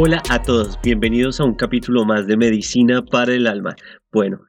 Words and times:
Hola 0.00 0.22
a 0.30 0.40
todos, 0.40 0.78
bienvenidos 0.80 1.40
a 1.40 1.44
un 1.44 1.56
capítulo 1.56 2.04
más 2.04 2.28
de 2.28 2.36
Medicina 2.36 3.04
para 3.04 3.34
el 3.34 3.48
Alma. 3.48 3.74
Bueno, 4.12 4.42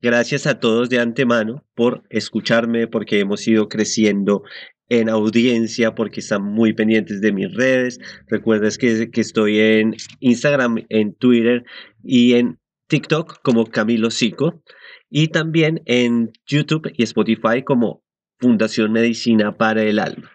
gracias 0.00 0.46
a 0.46 0.60
todos 0.60 0.88
de 0.88 0.98
antemano 0.98 1.62
por 1.74 2.04
escucharme, 2.08 2.86
porque 2.86 3.20
hemos 3.20 3.46
ido 3.46 3.68
creciendo 3.68 4.44
en 4.88 5.10
audiencia, 5.10 5.94
porque 5.94 6.20
están 6.20 6.44
muy 6.44 6.72
pendientes 6.72 7.20
de 7.20 7.32
mis 7.32 7.52
redes. 7.52 8.00
Recuerdas 8.28 8.78
que, 8.78 9.10
que 9.10 9.20
estoy 9.20 9.60
en 9.60 9.94
Instagram, 10.20 10.86
en 10.88 11.14
Twitter 11.14 11.64
y 12.02 12.36
en 12.36 12.58
TikTok 12.88 13.42
como 13.42 13.66
Camilo 13.66 14.10
Sico 14.10 14.62
y 15.10 15.28
también 15.28 15.82
en 15.84 16.32
YouTube 16.46 16.90
y 16.96 17.02
Spotify 17.02 17.62
como 17.62 18.02
Fundación 18.38 18.92
Medicina 18.92 19.54
para 19.58 19.82
el 19.82 19.98
Alma. 19.98 20.30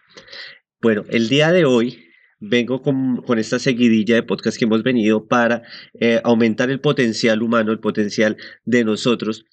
Bueno, 0.79 1.05
el 1.09 1.27
día 1.27 1.51
de 1.51 1.65
hoy 1.65 2.08
vengo 2.39 2.81
con, 2.81 3.23
esta 3.37 3.59
seguidilla 3.59 4.15
de 4.15 4.23
podcast 4.23 4.57
que 4.57 4.65
hemos 4.65 4.83
venido 4.83 5.27
para 5.27 5.63
eh, 5.99 6.21
aumentar 6.23 6.69
el 6.69 6.79
potencial 6.79 7.41
humano, 7.41 7.71
el 7.71 7.79
potencial 7.79 8.37
de 8.65 8.83
nosotros, 8.83 9.45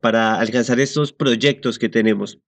para 0.00 0.38
alcanzar 0.38 0.80
estos 0.80 1.12
proyectos 1.12 1.78
que 1.78 1.88
tenemos 1.88 2.40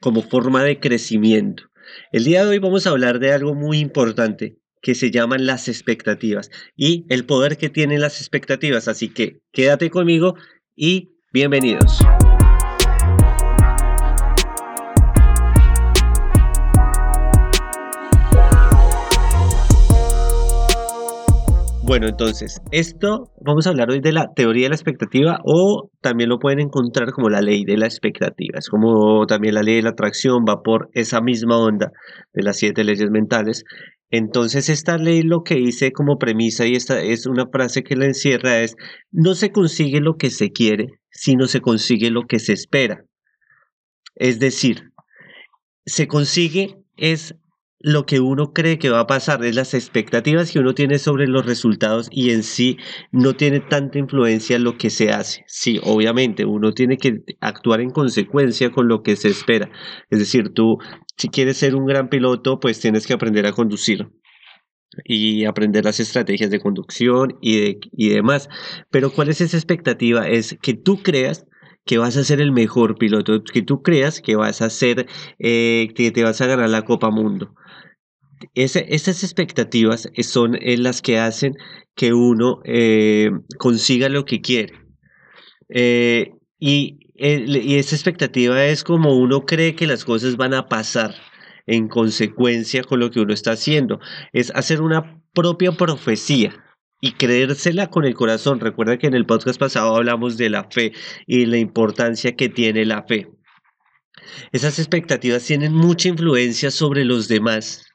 como 0.00 0.22
forma 0.22 0.64
de 0.64 0.80
crecimiento. 0.80 1.64
El 2.10 2.24
día 2.24 2.44
de 2.44 2.50
hoy 2.50 2.58
vamos 2.58 2.86
a 2.86 2.90
hablar 2.90 3.18
de 3.18 3.32
algo 3.32 3.54
muy 3.54 3.78
importante 3.78 4.58
que 4.80 4.94
se 4.96 5.10
llaman 5.10 5.46
las 5.46 5.68
expectativas 5.68 6.50
y 6.76 7.06
el 7.08 7.24
poder 7.24 7.56
que 7.56 7.70
tienen 7.70 8.00
las 8.00 8.20
expectativas. 8.20 8.88
Así 8.88 9.08
que 9.08 9.40
quédate 9.52 9.90
conmigo 9.90 10.34
y 10.74 11.12
bienvenidos. 11.32 11.98
Bueno, 21.92 22.08
entonces, 22.08 22.62
esto 22.70 23.30
vamos 23.44 23.66
a 23.66 23.68
hablar 23.68 23.90
hoy 23.90 24.00
de 24.00 24.12
la 24.12 24.32
teoría 24.34 24.62
de 24.62 24.68
la 24.70 24.76
expectativa 24.76 25.40
o 25.44 25.90
también 26.00 26.30
lo 26.30 26.38
pueden 26.38 26.60
encontrar 26.60 27.12
como 27.12 27.28
la 27.28 27.42
ley 27.42 27.64
de 27.66 27.76
la 27.76 27.84
expectativa. 27.84 28.58
Es 28.58 28.70
como 28.70 29.26
también 29.26 29.56
la 29.56 29.62
ley 29.62 29.74
de 29.74 29.82
la 29.82 29.90
atracción 29.90 30.46
va 30.48 30.62
por 30.62 30.88
esa 30.94 31.20
misma 31.20 31.58
onda 31.58 31.92
de 32.32 32.44
las 32.44 32.56
siete 32.56 32.82
leyes 32.82 33.10
mentales. 33.10 33.64
Entonces, 34.10 34.70
esta 34.70 34.96
ley 34.96 35.20
lo 35.20 35.42
que 35.42 35.58
hice 35.58 35.92
como 35.92 36.16
premisa 36.16 36.66
y 36.66 36.76
esta 36.76 36.98
es 37.02 37.26
una 37.26 37.46
frase 37.52 37.82
que 37.82 37.94
la 37.94 38.06
encierra 38.06 38.60
es, 38.60 38.74
no 39.10 39.34
se 39.34 39.52
consigue 39.52 40.00
lo 40.00 40.16
que 40.16 40.30
se 40.30 40.50
quiere, 40.50 40.86
sino 41.10 41.46
se 41.46 41.60
consigue 41.60 42.10
lo 42.10 42.22
que 42.22 42.38
se 42.38 42.54
espera. 42.54 43.04
Es 44.14 44.38
decir, 44.38 44.92
se 45.84 46.06
consigue 46.08 46.78
es 46.96 47.34
lo 47.82 48.06
que 48.06 48.20
uno 48.20 48.52
cree 48.52 48.78
que 48.78 48.90
va 48.90 49.00
a 49.00 49.06
pasar, 49.06 49.44
es 49.44 49.56
las 49.56 49.74
expectativas 49.74 50.52
que 50.52 50.60
uno 50.60 50.74
tiene 50.74 50.98
sobre 50.98 51.26
los 51.26 51.44
resultados 51.44 52.08
y 52.12 52.30
en 52.30 52.44
sí 52.44 52.78
no 53.10 53.34
tiene 53.34 53.60
tanta 53.60 53.98
influencia 53.98 54.58
lo 54.58 54.78
que 54.78 54.88
se 54.88 55.10
hace. 55.10 55.44
Sí, 55.48 55.80
obviamente, 55.82 56.44
uno 56.44 56.72
tiene 56.72 56.96
que 56.96 57.24
actuar 57.40 57.80
en 57.80 57.90
consecuencia 57.90 58.70
con 58.70 58.86
lo 58.86 59.02
que 59.02 59.16
se 59.16 59.28
espera. 59.28 59.68
Es 60.10 60.20
decir, 60.20 60.50
tú, 60.50 60.78
si 61.16 61.28
quieres 61.28 61.56
ser 61.56 61.74
un 61.74 61.84
gran 61.84 62.08
piloto, 62.08 62.60
pues 62.60 62.78
tienes 62.78 63.06
que 63.06 63.14
aprender 63.14 63.46
a 63.46 63.52
conducir 63.52 64.08
y 65.04 65.44
aprender 65.46 65.84
las 65.84 66.00
estrategias 66.00 66.50
de 66.50 66.60
conducción 66.60 67.36
y, 67.40 67.60
de, 67.60 67.80
y 67.92 68.10
demás. 68.10 68.48
Pero 68.90 69.10
¿cuál 69.10 69.28
es 69.28 69.40
esa 69.40 69.56
expectativa? 69.56 70.28
Es 70.28 70.56
que 70.62 70.74
tú 70.74 71.02
creas 71.02 71.46
que 71.84 71.98
vas 71.98 72.16
a 72.16 72.22
ser 72.22 72.40
el 72.40 72.52
mejor 72.52 72.96
piloto, 72.96 73.42
que 73.42 73.62
tú 73.62 73.82
creas 73.82 74.20
que 74.20 74.36
vas 74.36 74.62
a 74.62 74.70
ser, 74.70 75.08
eh, 75.40 75.88
que 75.96 76.12
te 76.12 76.22
vas 76.22 76.40
a 76.40 76.46
ganar 76.46 76.70
la 76.70 76.82
Copa 76.82 77.10
Mundo 77.10 77.56
esas 78.54 79.22
expectativas 79.22 80.08
son 80.22 80.56
eh, 80.60 80.76
las 80.76 81.02
que 81.02 81.18
hacen 81.18 81.56
que 81.94 82.12
uno 82.12 82.60
eh, 82.64 83.30
consiga 83.58 84.08
lo 84.08 84.24
que 84.24 84.40
quiere. 84.40 84.74
Eh, 85.68 86.30
y, 86.58 86.98
y, 87.14 87.76
esa 87.76 87.96
expectativa 87.96 88.64
es 88.64 88.84
como 88.84 89.16
uno 89.16 89.44
cree 89.46 89.74
que 89.74 89.86
las 89.86 90.04
cosas 90.04 90.36
van 90.36 90.54
a 90.54 90.68
pasar 90.68 91.14
en 91.66 91.88
consecuencia 91.88 92.82
con 92.82 93.00
lo 93.00 93.10
que 93.10 93.20
uno 93.20 93.34
está 93.34 93.52
haciendo. 93.52 94.00
Es 94.32 94.50
hacer 94.54 94.80
una 94.80 95.20
propia 95.32 95.72
profecía 95.72 96.54
y 97.00 97.12
creérsela 97.12 97.88
con 97.90 98.04
el 98.04 98.14
corazón. 98.14 98.60
Recuerda 98.60 98.98
que 98.98 99.06
en 99.06 99.14
el 99.14 99.26
podcast 99.26 99.58
pasado 99.58 99.96
hablamos 99.96 100.36
de 100.36 100.50
la 100.50 100.64
fe 100.64 100.92
y 101.26 101.46
la 101.46 101.58
importancia 101.58 102.36
que 102.36 102.48
tiene 102.48 102.84
la 102.84 103.02
fe. 103.04 103.28
Esas 104.52 104.78
expectativas 104.78 105.44
tienen 105.44 105.74
mucha 105.74 106.08
influencia 106.08 106.70
sobre 106.70 107.04
los 107.04 107.28
demás 107.28 107.91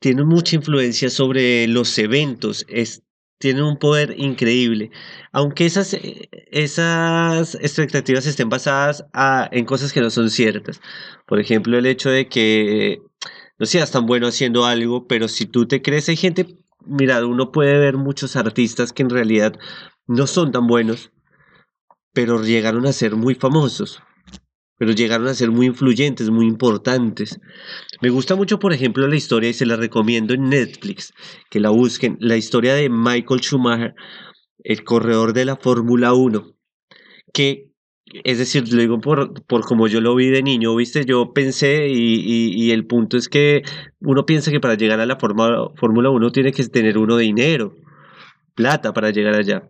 tienen 0.00 0.26
mucha 0.26 0.56
influencia 0.56 1.10
sobre 1.10 1.68
los 1.68 1.96
eventos, 1.98 2.64
es, 2.68 3.02
tienen 3.38 3.62
un 3.62 3.78
poder 3.78 4.14
increíble. 4.18 4.90
Aunque 5.30 5.66
esas, 5.66 5.94
eh, 5.94 6.28
esas 6.50 7.54
expectativas 7.56 8.26
estén 8.26 8.48
basadas 8.48 9.04
en 9.52 9.64
cosas 9.66 9.92
que 9.92 10.00
no 10.00 10.10
son 10.10 10.30
ciertas. 10.30 10.80
Por 11.26 11.38
ejemplo, 11.38 11.78
el 11.78 11.86
hecho 11.86 12.10
de 12.10 12.28
que 12.28 13.02
no 13.58 13.66
seas 13.66 13.90
tan 13.92 14.06
bueno 14.06 14.26
haciendo 14.26 14.64
algo, 14.64 15.06
pero 15.06 15.28
si 15.28 15.46
tú 15.46 15.66
te 15.68 15.82
crees, 15.82 16.08
hay 16.08 16.16
gente, 16.16 16.56
mira, 16.84 17.24
uno 17.24 17.52
puede 17.52 17.78
ver 17.78 17.96
muchos 17.96 18.36
artistas 18.36 18.92
que 18.92 19.02
en 19.02 19.10
realidad 19.10 19.58
no 20.06 20.26
son 20.26 20.50
tan 20.50 20.66
buenos, 20.66 21.12
pero 22.12 22.42
llegaron 22.42 22.86
a 22.86 22.92
ser 22.92 23.16
muy 23.16 23.34
famosos 23.34 24.02
pero 24.80 24.92
llegaron 24.92 25.28
a 25.28 25.34
ser 25.34 25.50
muy 25.50 25.66
influyentes, 25.66 26.30
muy 26.30 26.46
importantes. 26.46 27.38
Me 28.00 28.08
gusta 28.08 28.34
mucho, 28.34 28.58
por 28.58 28.72
ejemplo, 28.72 29.06
la 29.06 29.14
historia 29.14 29.50
y 29.50 29.52
se 29.52 29.66
la 29.66 29.76
recomiendo 29.76 30.32
en 30.32 30.48
Netflix, 30.48 31.12
que 31.50 31.60
la 31.60 31.68
busquen, 31.68 32.16
la 32.18 32.38
historia 32.38 32.72
de 32.72 32.88
Michael 32.88 33.42
Schumacher, 33.42 33.94
el 34.64 34.82
corredor 34.82 35.34
de 35.34 35.44
la 35.44 35.56
Fórmula 35.56 36.14
1, 36.14 36.56
que, 37.34 37.68
es 38.24 38.38
decir, 38.38 38.72
lo 38.72 38.80
digo 38.80 39.00
por, 39.02 39.44
por 39.44 39.66
como 39.66 39.86
yo 39.86 40.00
lo 40.00 40.14
vi 40.14 40.30
de 40.30 40.42
niño, 40.42 40.74
viste, 40.74 41.04
yo 41.04 41.34
pensé 41.34 41.88
y, 41.90 42.50
y, 42.56 42.70
el 42.70 42.86
punto 42.86 43.18
es 43.18 43.28
que 43.28 43.60
uno 44.00 44.24
piensa 44.24 44.50
que 44.50 44.60
para 44.60 44.76
llegar 44.76 44.98
a 44.98 45.04
la 45.04 45.18
Fórmula 45.18 46.08
1 46.08 46.32
tiene 46.32 46.52
que 46.52 46.64
tener 46.68 46.96
uno 46.96 47.18
dinero, 47.18 47.74
plata 48.54 48.94
para 48.94 49.10
llegar 49.10 49.34
allá. 49.34 49.68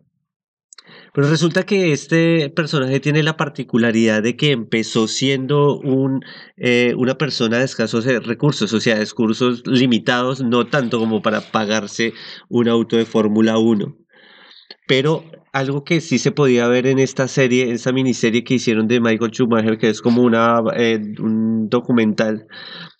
Pero 1.13 1.29
resulta 1.29 1.65
que 1.65 1.93
este 1.93 2.51
personaje 2.51 3.01
tiene 3.01 3.23
la 3.23 3.37
particularidad 3.37 4.23
de 4.23 4.37
que 4.37 4.53
empezó 4.53 5.09
siendo 5.09 5.79
un, 5.81 6.21
eh, 6.57 6.95
una 6.97 7.17
persona 7.17 7.59
de 7.59 7.65
escasos 7.65 8.05
recursos, 8.05 8.73
o 8.73 8.81
sea, 8.81 8.97
recursos 8.97 9.63
limitados, 9.67 10.43
no 10.43 10.67
tanto 10.67 10.99
como 10.99 11.21
para 11.21 11.41
pagarse 11.41 12.13
un 12.49 12.69
auto 12.69 12.97
de 12.97 13.07
Fórmula 13.07 13.59
1. 13.59 13.97
Pero 14.87 15.25
algo 15.53 15.85
que 15.85 16.01
sí 16.01 16.19
se 16.19 16.33
podía 16.33 16.69
ver 16.69 16.87
en 16.87 16.99
esta 16.99 17.29
serie, 17.29 17.65
en 17.65 17.73
esta 17.73 17.93
miniserie 17.93 18.45
que 18.45 18.55
hicieron 18.55 18.87
de 18.87 19.01
Michael 19.01 19.33
Schumacher, 19.33 19.79
que 19.79 19.89
es 19.89 20.01
como 20.01 20.23
una, 20.23 20.61
eh, 20.77 21.01
un 21.19 21.69
documental, 21.69 22.47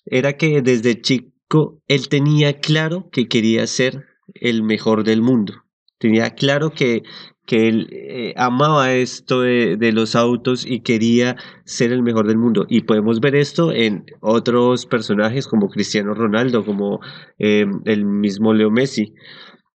era 0.07 0.37
que 0.37 0.63
desde 0.63 1.01
chico 1.01 1.81
él 1.87 2.09
tenía 2.09 2.59
claro 2.59 3.09
que 3.13 3.29
quería 3.29 3.67
ser 3.67 4.05
el 4.35 4.63
mejor 4.63 5.05
del 5.05 5.23
mundo. 5.23 5.55
Tenía 5.99 6.31
claro 6.31 6.71
que, 6.71 7.03
que 7.51 7.67
él 7.67 7.89
eh, 7.91 8.33
amaba 8.37 8.93
esto 8.93 9.41
de, 9.41 9.91
los 9.93 10.15
autos 10.15 10.65
y 10.65 10.83
quería 10.83 11.35
ser 11.65 11.91
el 11.91 12.01
mejor 12.01 12.29
del 12.29 12.39
mundo. 12.39 12.65
Y 12.69 12.83
podemos 12.83 13.19
ver 13.19 13.35
esto 13.35 13.73
en 13.73 14.05
otros 14.21 14.87
personajes 14.87 15.49
como 15.49 15.69
Cristiano 15.69 16.15
Ronaldo, 16.15 16.65
como 16.65 17.01
eh, 17.41 17.67
el 17.87 18.05
mismo 18.05 18.55
Leo 18.55 18.71
Messi, 18.71 19.15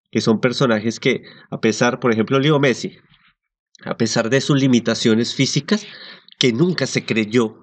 que 0.10 0.22
son 0.22 0.40
personajes 0.40 1.02
que, 1.02 1.24
a 1.52 1.60
pesar, 1.60 2.00
por 2.00 2.14
ejemplo, 2.14 2.40
Leo 2.40 2.62
Messi, 2.62 2.96
a 3.84 3.98
pesar 3.98 4.30
de 4.30 4.40
sus 4.40 4.58
limitaciones 4.58 5.36
físicas, 5.36 5.86
que 6.40 6.54
nunca 6.54 6.86
se 6.88 7.04
creyó 7.04 7.58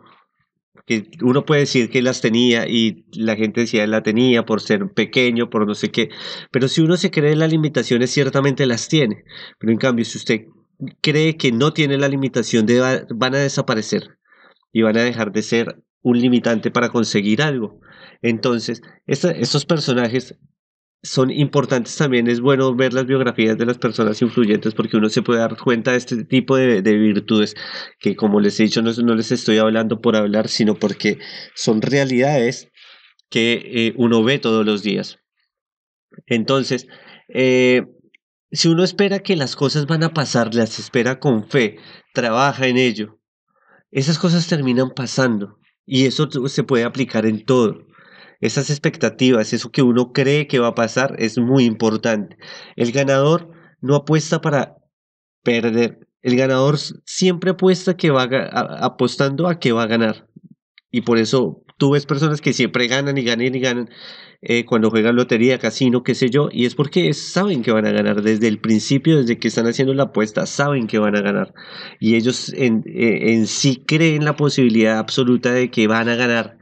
que 0.87 1.09
uno 1.23 1.45
puede 1.45 1.63
decir 1.63 1.91
que 1.91 2.03
las 2.03 2.21
tenía 2.21 2.67
y 2.69 3.05
la 3.13 3.37
gente 3.37 3.63
decía 3.63 3.87
la 3.87 4.03
tenía 4.03 4.45
por 4.45 4.61
ser 4.61 4.93
pequeño, 4.93 5.51
por 5.51 5.67
no 5.67 5.75
sé 5.75 5.91
qué, 5.91 6.11
pero 6.51 6.69
si 6.69 6.81
uno 6.81 6.97
se 6.97 7.11
cree 7.11 7.37
las 7.37 7.51
limitaciones, 7.51 8.11
ciertamente 8.11 8.67
las 8.67 8.89
tiene, 8.89 9.25
pero 9.59 9.73
en 9.73 9.79
cambio, 9.79 10.05
si 10.05 10.19
usted 10.19 10.47
cree 11.01 11.37
que 11.37 11.53
no 11.53 11.73
tiene 11.73 11.99
la 11.99 12.09
limitación, 12.09 12.67
de, 12.67 13.07
van 13.15 13.35
a 13.35 13.39
desaparecer 13.39 14.19
y 14.73 14.83
van 14.83 14.97
a 14.97 15.03
dejar 15.03 15.33
de 15.33 15.43
ser 15.43 15.83
un 16.03 16.21
limitante 16.21 16.71
para 16.71 16.89
conseguir 16.89 17.43
algo. 17.43 17.81
Entonces, 18.23 18.83
estos 19.07 19.65
personajes 19.67 20.37
son 21.03 21.31
importantes 21.31 21.97
también, 21.97 22.29
es 22.29 22.41
bueno 22.41 22.75
ver 22.77 22.93
las 22.93 23.07
biografías 23.07 23.59
de 23.59 23.67
las 23.67 23.79
personas 23.79 24.23
influyentes 24.23 24.73
porque 24.75 24.97
uno 24.97 25.09
se 25.09 25.23
puede 25.23 25.41
dar 25.41 25.57
cuenta 25.57 25.93
de 25.93 25.99
este 25.99 26.25
tipo 26.25 26.57
de, 26.57 26.81
virtudes 26.81 27.57
que 27.99 28.15
como 28.15 28.39
les 28.39 28.59
he 28.61 28.65
dicho 28.65 28.83
no, 28.83 28.93
no, 28.93 29.15
les 29.17 29.33
estoy 29.33 29.59
hablando 29.59 30.01
por 30.01 30.15
hablar, 30.15 30.49
sino 30.49 30.77
porque 30.77 31.19
son 31.55 31.83
realidades 31.83 32.71
que 33.31 33.63
eh, 33.65 33.95
uno 33.97 34.23
ve 34.23 34.39
todos 34.39 34.65
los 34.65 34.83
días. 34.83 35.19
Entonces, 36.27 36.87
eh, 37.29 37.83
si 38.53 38.69
uno 38.69 38.85
espera 38.85 39.21
que 39.21 39.35
las 39.35 39.57
cosas 39.57 39.87
van 39.87 40.05
a 40.05 40.13
pasar, 40.13 40.55
las 40.55 40.79
espera 40.79 41.19
con 41.19 41.49
fe, 41.49 41.79
trabaja 42.13 42.69
en 42.69 42.77
ello, 42.77 43.19
esas 43.91 44.19
cosas 44.19 44.47
terminan 44.47 44.91
pasando 44.91 45.59
y 45.85 46.07
eso 46.07 46.29
se 46.47 46.63
puede 46.63 46.85
aplicar 46.85 47.27
en 47.27 47.45
todo. 47.45 47.87
Esas 48.43 48.71
expectativas, 48.71 49.53
eso 49.53 49.71
que 49.71 49.83
uno 49.83 50.13
cree 50.13 50.49
que 50.49 50.59
va 50.59 50.69
a 50.69 50.75
pasar, 50.75 51.15
es 51.19 51.39
muy 51.39 51.65
importante. 51.65 52.37
El 52.75 52.91
ganador 52.91 53.51
no 53.81 53.95
apuesta 53.95 54.41
para 54.41 54.79
perder. 55.45 56.01
El 56.23 56.37
ganador 56.37 56.77
siempre 57.07 57.53
apuesta 57.53 57.97
que 57.97 58.11
va 58.11 58.29
apostando 58.81 59.47
a 59.47 59.61
que 59.61 59.71
va 59.71 59.85
a 59.85 59.87
ganar. 59.87 60.29
Y 60.91 61.03
por 61.03 61.19
eso 61.19 61.63
tú 61.79 61.93
ves 61.93 62.05
personas 62.05 62.41
que 62.41 62.53
siempre 62.53 62.89
ganan 62.89 63.17
y 63.17 63.23
ganan 63.23 63.55
y 63.55 63.61
ganan 63.61 63.91
eh, 64.41 64.65
cuando 64.65 64.91
juegan 64.91 65.15
lotería, 65.15 65.61
casino, 65.61 66.03
qué 66.03 66.17
sé 66.17 66.29
yo, 66.29 66.49
y 66.51 66.67
es 66.67 66.75
porque 66.75 67.15
saben 67.15 67.63
que 67.63 67.71
van 67.71 67.87
a 67.87 67.93
ganar 67.93 68.23
desde 68.23 68.49
el 68.49 68.59
principio, 68.59 69.19
desde 69.19 69.39
que 69.39 69.47
están 69.47 69.69
haciendo 69.69 69.95
la 69.95 70.05
apuesta, 70.05 70.47
saben 70.47 70.89
que 70.89 70.99
van 70.99 71.15
a 71.15 71.21
ganar. 71.21 71.55
Y 72.01 72.17
ellos 72.17 72.53
en, 72.55 72.83
eh, 72.87 73.35
en 73.35 73.47
sí 73.47 73.85
creen 73.87 74.25
la 74.25 74.35
posibilidad 74.35 74.99
absoluta 74.99 75.53
de 75.53 75.71
que 75.71 75.87
van 75.87 76.09
a 76.09 76.17
ganar 76.17 76.59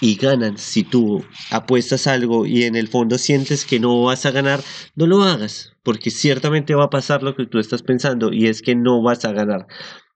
y 0.00 0.16
ganan. 0.16 0.58
Si 0.58 0.84
tú 0.84 1.24
apuestas 1.50 2.06
algo 2.06 2.46
y 2.46 2.64
en 2.64 2.76
el 2.76 2.88
fondo 2.88 3.18
sientes 3.18 3.64
que 3.64 3.80
no 3.80 4.02
vas 4.02 4.26
a 4.26 4.30
ganar, 4.30 4.60
no 4.94 5.06
lo 5.06 5.22
hagas, 5.22 5.72
porque 5.82 6.10
ciertamente 6.10 6.74
va 6.74 6.84
a 6.84 6.90
pasar 6.90 7.22
lo 7.22 7.34
que 7.34 7.46
tú 7.46 7.58
estás 7.58 7.82
pensando 7.82 8.32
y 8.32 8.46
es 8.46 8.62
que 8.62 8.74
no 8.74 9.02
vas 9.02 9.24
a 9.24 9.32
ganar. 9.32 9.66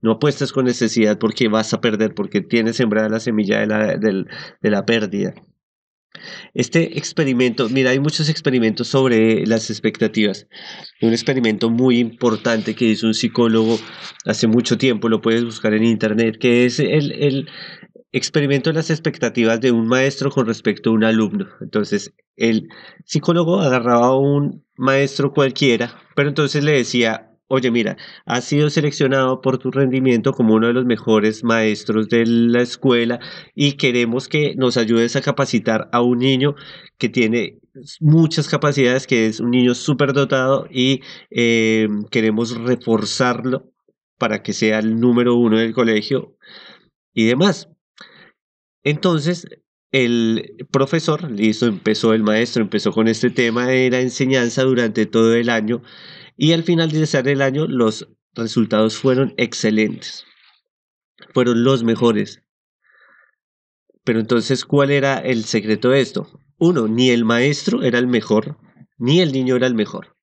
No 0.00 0.12
apuestas 0.12 0.52
con 0.52 0.64
necesidad 0.64 1.18
porque 1.18 1.48
vas 1.48 1.72
a 1.74 1.80
perder, 1.80 2.14
porque 2.14 2.40
tienes 2.40 2.76
sembrada 2.76 3.08
la 3.08 3.20
semilla 3.20 3.60
de 3.60 3.66
la, 3.66 3.96
de 3.96 4.70
la 4.70 4.84
pérdida. 4.84 5.34
Este 6.54 6.98
experimento, 6.98 7.68
mira, 7.70 7.90
hay 7.90 7.98
muchos 7.98 8.28
experimentos 8.28 8.88
sobre 8.88 9.46
las 9.46 9.70
expectativas. 9.70 10.46
Un 11.00 11.12
experimento 11.12 11.70
muy 11.70 11.98
importante 11.98 12.74
que 12.74 12.84
hizo 12.84 13.06
un 13.06 13.14
psicólogo 13.14 13.78
hace 14.26 14.46
mucho 14.46 14.76
tiempo, 14.76 15.08
lo 15.08 15.22
puedes 15.22 15.44
buscar 15.44 15.72
en 15.72 15.84
internet, 15.84 16.36
que 16.38 16.66
es 16.66 16.78
el, 16.80 17.12
el 17.12 17.48
experimento 18.12 18.72
las 18.72 18.90
expectativas 18.90 19.60
de 19.60 19.72
un 19.72 19.86
maestro 19.88 20.30
con 20.30 20.46
respecto 20.46 20.90
a 20.90 20.92
un 20.92 21.04
alumno. 21.04 21.48
Entonces, 21.60 22.12
el 22.36 22.68
psicólogo 23.04 23.60
agarraba 23.60 24.08
a 24.08 24.16
un 24.16 24.64
maestro 24.76 25.32
cualquiera, 25.32 25.98
pero 26.14 26.28
entonces 26.28 26.62
le 26.62 26.72
decía, 26.72 27.30
oye, 27.48 27.70
mira, 27.70 27.96
has 28.24 28.44
sido 28.44 28.70
seleccionado 28.70 29.40
por 29.40 29.58
tu 29.58 29.70
rendimiento 29.70 30.32
como 30.32 30.54
uno 30.54 30.68
de 30.68 30.72
los 30.72 30.84
mejores 30.84 31.44
maestros 31.44 32.08
de 32.08 32.24
la 32.26 32.62
escuela 32.62 33.20
y 33.54 33.74
queremos 33.74 34.28
que 34.28 34.54
nos 34.56 34.76
ayudes 34.76 35.16
a 35.16 35.22
capacitar 35.22 35.88
a 35.92 36.00
un 36.00 36.18
niño 36.18 36.54
que 36.98 37.08
tiene 37.08 37.58
muchas 38.00 38.48
capacidades, 38.48 39.06
que 39.06 39.26
es 39.26 39.40
un 39.40 39.50
niño 39.50 39.74
súper 39.74 40.12
dotado 40.12 40.66
y 40.70 41.00
eh, 41.30 41.88
queremos 42.10 42.56
reforzarlo 42.56 43.70
para 44.18 44.42
que 44.42 44.52
sea 44.52 44.78
el 44.78 45.00
número 45.00 45.34
uno 45.36 45.58
del 45.58 45.74
colegio 45.74 46.36
y 47.14 47.26
demás. 47.26 47.68
Entonces, 48.84 49.46
el 49.92 50.66
profesor, 50.70 51.30
listo, 51.30 51.66
empezó 51.66 52.14
el 52.14 52.22
maestro, 52.22 52.62
empezó 52.62 52.92
con 52.92 53.08
este 53.08 53.30
tema 53.30 53.66
de 53.66 53.90
la 53.90 54.00
enseñanza 54.00 54.62
durante 54.62 55.06
todo 55.06 55.34
el 55.34 55.50
año 55.50 55.82
y 56.36 56.52
al 56.52 56.62
finalizar 56.62 57.28
el 57.28 57.42
año 57.42 57.66
los 57.66 58.08
resultados 58.34 58.96
fueron 58.96 59.34
excelentes, 59.36 60.24
fueron 61.34 61.62
los 61.62 61.84
mejores. 61.84 62.42
Pero 64.04 64.18
entonces, 64.18 64.64
¿cuál 64.64 64.90
era 64.90 65.18
el 65.18 65.44
secreto 65.44 65.90
de 65.90 66.00
esto? 66.00 66.40
Uno, 66.58 66.88
ni 66.88 67.10
el 67.10 67.24
maestro 67.24 67.82
era 67.82 67.98
el 67.98 68.06
mejor, 68.06 68.58
ni 68.98 69.20
el 69.20 69.32
niño 69.32 69.56
era 69.56 69.66
el 69.66 69.74
mejor. 69.74 70.16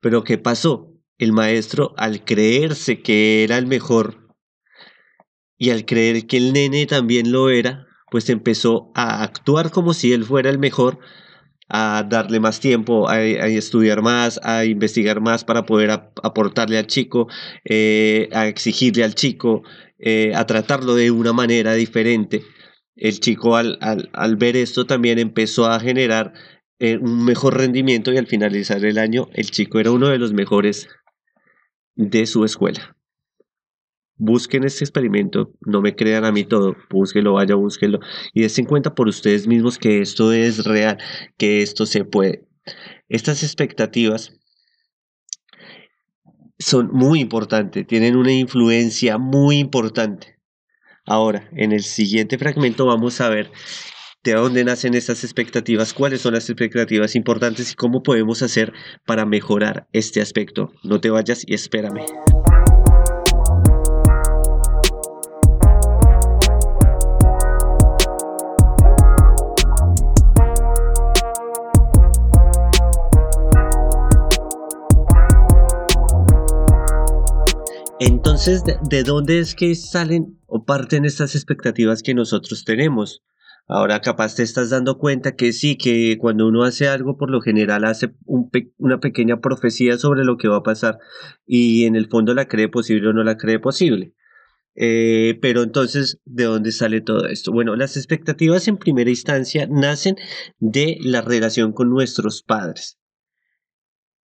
Pero 0.00 0.24
¿qué 0.24 0.38
pasó? 0.38 0.92
El 1.18 1.32
maestro, 1.32 1.94
al 1.96 2.24
creerse 2.24 3.02
que 3.02 3.44
era 3.44 3.58
el 3.58 3.66
mejor, 3.66 4.21
y 5.62 5.70
al 5.70 5.84
creer 5.84 6.26
que 6.26 6.38
el 6.38 6.52
nene 6.52 6.86
también 6.86 7.30
lo 7.30 7.48
era, 7.48 7.86
pues 8.10 8.28
empezó 8.30 8.90
a 8.96 9.22
actuar 9.22 9.70
como 9.70 9.94
si 9.94 10.12
él 10.12 10.24
fuera 10.24 10.50
el 10.50 10.58
mejor, 10.58 10.98
a 11.68 12.04
darle 12.10 12.40
más 12.40 12.58
tiempo, 12.58 13.08
a, 13.08 13.22
estudiar 13.22 14.02
más, 14.02 14.40
a 14.42 14.64
investigar 14.64 15.20
más 15.20 15.44
para 15.44 15.64
poder 15.64 15.90
aportarle 15.92 16.78
al 16.78 16.88
chico, 16.88 17.28
eh, 17.64 18.28
a 18.32 18.48
exigirle 18.48 19.04
al 19.04 19.14
chico, 19.14 19.62
eh, 20.00 20.32
a 20.34 20.46
tratarlo 20.46 20.96
de 20.96 21.12
una 21.12 21.32
manera 21.32 21.74
diferente. 21.74 22.42
El 22.96 23.20
chico 23.20 23.54
al, 23.54 23.78
al, 23.80 24.36
ver 24.36 24.56
esto 24.56 24.84
también 24.84 25.20
empezó 25.20 25.66
a 25.66 25.78
generar 25.78 26.32
eh, 26.80 26.96
un 26.96 27.24
mejor 27.24 27.56
rendimiento 27.56 28.12
y 28.12 28.16
al 28.16 28.26
finalizar 28.26 28.84
el 28.84 28.98
año 28.98 29.28
el 29.32 29.52
chico 29.52 29.78
era 29.78 29.92
uno 29.92 30.08
de 30.08 30.18
los 30.18 30.32
mejores 30.32 30.88
de 31.94 32.26
su 32.26 32.44
escuela 32.44 32.96
busquen 34.22 34.62
este 34.62 34.84
experimento, 34.84 35.52
no 35.66 35.80
me 35.80 35.96
crean 35.96 36.24
a 36.24 36.30
mí 36.30 36.44
todo, 36.44 36.76
búsquelo, 36.88 37.32
vaya, 37.32 37.56
búsquelo 37.56 37.98
y 38.32 38.46
den 38.46 38.66
cuenta 38.66 38.94
por 38.94 39.08
ustedes 39.08 39.48
mismos 39.48 39.78
que 39.78 40.00
esto 40.00 40.32
es 40.32 40.64
real, 40.64 40.98
que 41.36 41.60
esto 41.62 41.86
se 41.86 42.04
puede. 42.04 42.46
Estas 43.08 43.42
expectativas 43.42 44.32
son 46.56 46.90
muy 46.92 47.20
importantes, 47.20 47.84
tienen 47.84 48.16
una 48.16 48.32
influencia 48.32 49.18
muy 49.18 49.58
importante. 49.58 50.38
Ahora, 51.04 51.50
en 51.56 51.72
el 51.72 51.82
siguiente 51.82 52.38
fragmento 52.38 52.86
vamos 52.86 53.20
a 53.20 53.28
ver 53.28 53.50
de 54.22 54.34
dónde 54.34 54.62
nacen 54.62 54.94
estas 54.94 55.24
expectativas, 55.24 55.92
cuáles 55.92 56.20
son 56.20 56.34
las 56.34 56.48
expectativas 56.48 57.16
importantes 57.16 57.72
y 57.72 57.74
cómo 57.74 58.04
podemos 58.04 58.40
hacer 58.42 58.72
para 59.04 59.26
mejorar 59.26 59.88
este 59.92 60.20
aspecto. 60.20 60.70
No 60.84 61.00
te 61.00 61.10
vayas 61.10 61.42
y 61.44 61.54
espérame. 61.54 62.04
Entonces, 78.44 78.76
¿de, 78.90 79.04
dónde 79.04 79.38
es 79.38 79.54
que 79.54 79.72
salen 79.76 80.36
o 80.46 80.64
parten 80.64 81.04
estas 81.04 81.36
expectativas 81.36 82.02
que 82.02 82.12
nosotros 82.12 82.64
tenemos? 82.64 83.22
Ahora 83.68 84.00
capaz 84.00 84.34
te 84.34 84.42
estás 84.42 84.70
dando 84.70 84.98
cuenta 84.98 85.36
que 85.36 85.52
sí, 85.52 85.76
que 85.76 86.18
cuando 86.18 86.48
uno 86.48 86.64
hace 86.64 86.88
algo 86.88 87.16
por 87.16 87.30
lo 87.30 87.40
general 87.40 87.84
hace 87.84 88.16
una 88.26 88.98
pequeña 88.98 89.40
profecía 89.40 89.96
sobre 89.96 90.24
lo 90.24 90.38
que 90.38 90.48
va 90.48 90.56
a 90.56 90.62
pasar 90.64 90.98
y 91.46 91.84
en 91.84 91.94
el 91.94 92.08
fondo 92.08 92.34
la 92.34 92.48
cree 92.48 92.68
posible 92.68 93.10
o 93.10 93.12
no 93.12 93.22
la 93.22 93.36
cree 93.36 93.60
posible. 93.60 94.12
Eh, 94.74 95.38
pero 95.40 95.62
entonces, 95.62 96.18
¿de 96.24 96.42
dónde 96.42 96.72
sale 96.72 97.00
todo 97.00 97.28
esto? 97.28 97.52
Bueno, 97.52 97.76
las 97.76 97.96
expectativas 97.96 98.66
en 98.66 98.76
primera 98.76 99.10
instancia 99.10 99.68
nacen 99.70 100.16
de 100.58 100.98
la 101.00 101.20
relación 101.20 101.72
con 101.72 101.90
nuestros 101.90 102.42
padres. 102.42 102.98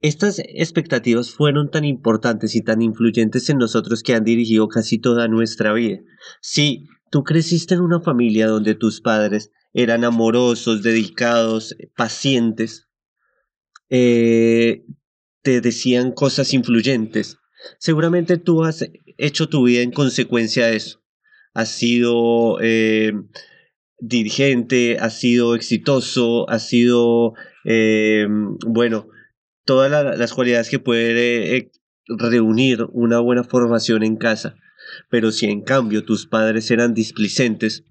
Estas 0.01 0.39
expectativas 0.39 1.33
fueron 1.33 1.71
tan 1.71 1.85
importantes 1.85 2.55
y 2.55 2.63
tan 2.63 2.83
influyentes 2.83 3.51
en 3.51 3.59
nosotros 3.59 4.05
que 4.05 4.15
han 4.15 4.23
dirigido 4.23 4.69
casi 4.69 4.99
toda 4.99 5.27
nuestra 5.27 5.73
vida. 5.73 5.99
Si 6.41 6.87
tú 7.11 7.25
creciste 7.25 7.75
en 7.75 7.81
una 7.81 8.01
familia 8.01 8.47
donde 8.47 8.77
tus 8.77 9.01
padres 9.01 9.51
eran 9.73 10.05
amorosos, 10.05 10.85
dedicados, 10.85 11.75
pacientes, 11.97 12.89
eh, 13.91 14.85
te 15.43 15.61
decían 15.61 16.13
cosas 16.13 16.55
influyentes, 16.55 17.39
seguramente 17.79 18.37
tú 18.37 18.63
has 18.63 18.89
hecho 19.17 19.49
tu 19.49 19.65
vida 19.65 19.83
en 19.83 19.91
consecuencia 19.91 20.67
de 20.67 20.77
eso. 20.77 21.03
Has 21.55 21.71
sido 21.71 22.59
eh, 22.61 23.13
dirigente, 23.99 24.99
has 25.01 25.19
sido 25.19 25.57
exitoso, 25.57 26.49
has 26.49 26.69
sido, 26.69 27.35
eh, 27.65 28.29
bueno, 28.65 29.09
todas 29.69 30.19
las 30.19 30.33
cualidades 30.33 30.71
que 30.71 30.79
puede 30.79 31.55
eh, 31.55 31.71
reunir 32.07 32.87
una 32.91 33.21
buena 33.21 33.45
formación 33.45 34.03
en 34.03 34.17
casa. 34.17 34.57
Pero 35.11 35.31
si 35.31 35.45
en 35.45 35.61
cambio 35.61 36.07
tus 36.07 36.27
padres 36.27 36.71
eran 36.71 36.95
displicentes, 36.95 37.85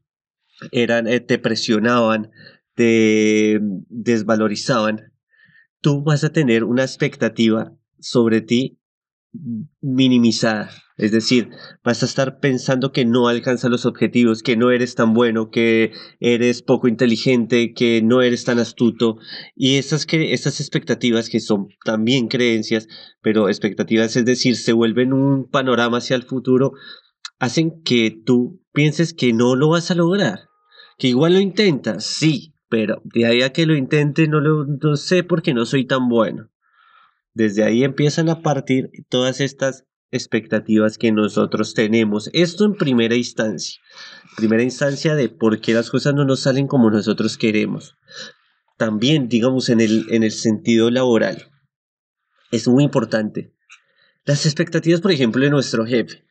eran, 0.71 1.05
eh, 1.07 1.19
te 1.19 1.37
presionaban, 1.37 2.31
te 2.73 3.59
desvalorizaban, 3.61 5.13
tú 5.79 6.01
vas 6.01 6.23
a 6.23 6.31
tener 6.31 6.63
una 6.63 6.81
expectativa 6.81 7.77
sobre 7.99 8.41
ti 8.41 8.79
minimizada. 9.81 10.69
Es 10.97 11.11
decir, 11.11 11.49
vas 11.83 12.01
a 12.01 12.07
estar 12.07 12.39
pensando 12.39 12.91
que 12.91 13.05
no 13.05 13.27
alcanzas 13.27 13.69
los 13.69 13.85
objetivos, 13.85 14.41
que 14.41 14.57
no 14.57 14.71
eres 14.71 14.95
tan 14.95 15.13
bueno, 15.13 15.51
que 15.51 15.91
eres 16.19 16.63
poco 16.63 16.87
inteligente, 16.87 17.73
que 17.73 18.01
no 18.01 18.23
eres 18.23 18.45
tan 18.45 18.57
astuto. 18.57 19.17
Y 19.55 19.75
estas, 19.75 20.07
que, 20.07 20.33
estas 20.33 20.59
expectativas 20.59 21.29
que 21.29 21.39
son 21.39 21.67
también 21.85 22.27
creencias, 22.27 22.87
pero 23.21 23.47
expectativas, 23.47 24.15
es 24.15 24.25
decir, 24.25 24.55
se 24.55 24.73
vuelven 24.73 25.13
un 25.13 25.47
panorama 25.47 25.99
hacia 25.99 26.15
el 26.15 26.23
futuro, 26.23 26.73
hacen 27.37 27.83
que 27.83 28.11
tú 28.25 28.61
pienses 28.73 29.13
que 29.13 29.33
no 29.33 29.55
lo 29.55 29.69
vas 29.69 29.91
a 29.91 29.95
lograr. 29.95 30.49
Que 30.97 31.09
igual 31.09 31.33
lo 31.33 31.39
intentas, 31.39 32.05
sí, 32.05 32.55
pero 32.69 33.01
de 33.03 33.27
ahí 33.27 33.43
a 33.43 33.53
que 33.53 33.67
lo 33.67 33.75
intente 33.75 34.27
no 34.27 34.39
lo 34.39 34.65
no 34.65 34.95
sé 34.95 35.23
porque 35.23 35.53
no 35.53 35.65
soy 35.65 35.85
tan 35.85 36.09
bueno. 36.09 36.49
Desde 37.37 37.63
ahí 37.63 37.83
empiezan 37.83 38.29
a 38.29 38.41
partir 38.41 38.89
todas 39.09 39.41
estas 39.41 39.85
expectativas 40.09 40.97
que 40.97 41.11
nosotros 41.11 41.75
tenemos. 41.75 42.31
Esto 42.33 42.65
en 42.65 42.73
primera 42.73 43.13
instancia. 43.13 43.79
Primera 44.35 44.63
instancia 44.63 45.13
de 45.13 45.29
por 45.29 45.61
qué 45.61 45.75
las 45.75 45.91
cosas 45.91 46.15
no 46.15 46.25
nos 46.25 46.39
salen 46.39 46.65
como 46.65 46.89
nosotros 46.89 47.37
queremos. 47.37 47.95
También, 48.75 49.29
digamos, 49.29 49.69
en 49.69 49.81
el, 49.81 50.07
en 50.09 50.23
el 50.23 50.31
sentido 50.31 50.89
laboral. 50.89 51.51
Es 52.51 52.67
muy 52.67 52.83
importante. 52.83 53.53
Las 54.25 54.47
expectativas, 54.47 55.01
por 55.01 55.11
ejemplo, 55.11 55.43
de 55.43 55.51
nuestro 55.51 55.85
jefe. 55.85 56.23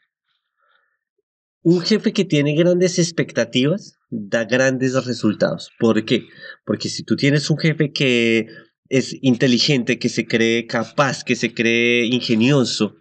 Un 1.63 1.83
jefe 1.83 2.13
que 2.13 2.25
tiene 2.25 2.57
grandes 2.57 2.99
expectativas 2.99 4.01
da 4.11 4.45
grandes 4.45 4.95
resultados. 5.05 5.71
¿Por 5.79 6.05
qué? 6.05 6.27
Porque 6.65 6.89
si 6.89 7.05
tú 7.05 7.15
tienes 7.15 7.49
un 7.49 7.59
jefe 7.59 7.93
que 7.93 8.49
es 8.89 9.17
inteligente, 9.23 9.99
que 9.99 10.09
se 10.09 10.27
cree 10.27 10.67
capaz, 10.67 11.25
que 11.25 11.37
se 11.37 11.55
cree 11.55 12.07
ingenioso, 12.07 12.97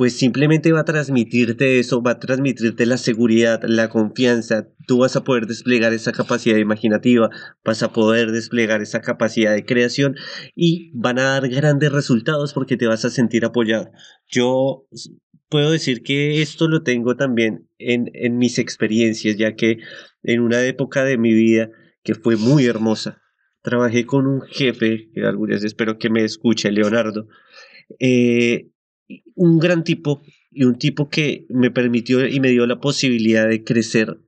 pues 0.00 0.16
simplemente 0.16 0.72
va 0.72 0.80
a 0.80 0.84
transmitirte 0.86 1.78
eso, 1.78 2.02
va 2.02 2.12
a 2.12 2.18
transmitirte 2.18 2.86
la 2.86 2.96
seguridad, 2.96 3.60
la 3.64 3.90
confianza. 3.90 4.66
Tú 4.86 4.96
vas 4.96 5.14
a 5.14 5.24
poder 5.24 5.46
desplegar 5.46 5.92
esa 5.92 6.12
capacidad 6.12 6.56
imaginativa, 6.56 7.28
vas 7.62 7.82
a 7.82 7.92
poder 7.92 8.32
desplegar 8.32 8.80
esa 8.80 9.02
capacidad 9.02 9.54
de 9.54 9.66
creación 9.66 10.16
y 10.54 10.90
van 10.94 11.18
a 11.18 11.24
dar 11.24 11.50
grandes 11.50 11.92
resultados 11.92 12.54
porque 12.54 12.78
te 12.78 12.86
vas 12.86 13.04
a 13.04 13.10
sentir 13.10 13.44
apoyado. 13.44 13.90
Yo 14.26 14.86
puedo 15.50 15.70
decir 15.70 16.02
que 16.02 16.40
esto 16.40 16.66
lo 16.66 16.82
tengo 16.82 17.16
también 17.16 17.68
en, 17.76 18.10
en 18.14 18.38
mis 18.38 18.58
experiencias, 18.58 19.36
ya 19.36 19.54
que 19.54 19.80
en 20.22 20.40
una 20.40 20.62
época 20.62 21.04
de 21.04 21.18
mi 21.18 21.34
vida 21.34 21.68
que 22.02 22.14
fue 22.14 22.36
muy 22.36 22.64
hermosa, 22.64 23.19
trabajé 23.62 24.06
con 24.06 24.26
un 24.26 24.42
jefe, 24.42 25.10
que 25.12 25.24
algunas 25.24 25.62
espero 25.64 25.98
que 25.98 26.10
me 26.10 26.24
escuche, 26.24 26.70
Leonardo, 26.70 27.28
eh, 27.98 28.70
un 29.34 29.58
gran 29.58 29.84
tipo 29.84 30.22
y 30.50 30.64
un 30.64 30.78
tipo 30.78 31.08
que 31.08 31.46
me 31.48 31.70
permitió 31.70 32.26
y 32.26 32.40
me 32.40 32.48
dio 32.48 32.66
la 32.66 32.80
posibilidad 32.80 33.48
de 33.48 33.64
crecer 33.64 34.18